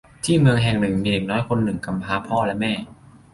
[0.25, 2.73] ที่เมืองแห่งหนึ่งมีเด็กน้อยคนหนึ่งกำพร้าพ่อและแม่